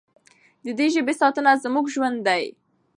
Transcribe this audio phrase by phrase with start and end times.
[0.65, 2.43] د دې ژبې ساتنه زموږ ژوند دی.